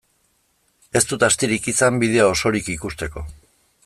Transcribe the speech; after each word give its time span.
Ez 0.99 1.01
dut 1.11 1.25
astirik 1.27 1.69
izan 1.73 2.01
bideoa 2.05 2.31
osorik 2.37 2.73
ikusteko. 2.79 3.29